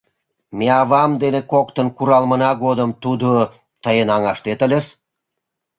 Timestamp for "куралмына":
1.95-2.51